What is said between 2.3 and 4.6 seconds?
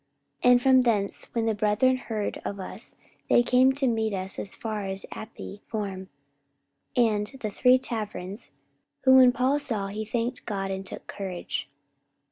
of us, they came to meet us as